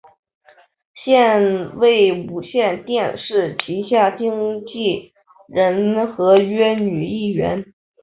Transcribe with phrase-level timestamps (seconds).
[1.05, 5.13] 现为无线电视旗下经理
[5.47, 7.71] 人合约女艺员。